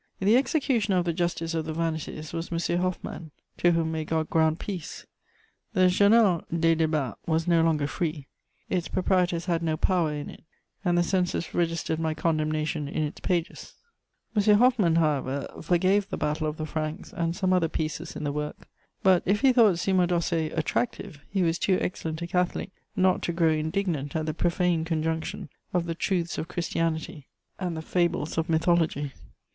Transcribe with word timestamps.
The 0.19 0.35
executioner 0.35 0.97
of 0.97 1.05
the 1.05 1.13
justice 1.13 1.53
of 1.53 1.65
the 1.65 1.73
vanities 1.75 2.33
was 2.33 2.51
M. 2.51 2.79
Hoffmann, 2.79 3.29
to 3.59 3.73
whom 3.73 3.91
may 3.91 4.03
God 4.03 4.31
grant 4.31 4.57
peace! 4.57 5.05
The 5.73 5.89
Journal 5.89 6.41
des 6.51 6.75
Débats 6.75 7.17
was 7.27 7.47
no 7.47 7.61
longer 7.61 7.85
free; 7.85 8.25
its 8.67 8.87
proprietors 8.87 9.45
had 9.45 9.61
no 9.61 9.77
power 9.77 10.11
in 10.11 10.27
it, 10.31 10.43
and 10.83 10.97
the 10.97 11.03
censors 11.03 11.53
registered 11.53 11.99
my 11.99 12.15
condemnation 12.15 12.87
in 12.87 13.03
its 13.03 13.19
pages. 13.19 13.75
M. 14.35 14.41
Hoffmann, 14.57 14.95
however, 14.95 15.47
forgave 15.61 16.09
the 16.09 16.17
Battle 16.17 16.47
of 16.47 16.57
the 16.57 16.65
Franks 16.65 17.13
and 17.13 17.35
some 17.35 17.53
other 17.53 17.69
pieces 17.69 18.15
in 18.15 18.23
the 18.23 18.31
work; 18.31 18.67
but, 19.03 19.21
if 19.27 19.41
he 19.41 19.53
thought 19.53 19.75
Cymodocée 19.75 20.51
attractive, 20.57 21.19
he 21.29 21.43
was 21.43 21.59
too 21.59 21.77
excellent 21.79 22.23
a 22.23 22.27
Catholic 22.27 22.71
not 22.95 23.21
to 23.21 23.31
grow 23.31 23.51
indignant 23.51 24.15
at 24.15 24.25
the 24.25 24.33
profane 24.33 24.83
conjunction 24.83 25.49
of 25.75 25.85
the 25.85 25.93
truths 25.93 26.39
of 26.39 26.47
Christianity 26.47 27.27
and 27.59 27.77
the 27.77 27.83
fables 27.83 28.39
of 28.39 28.49
mythology. 28.49 29.13